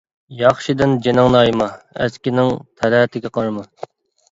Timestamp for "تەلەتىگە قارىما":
2.83-3.71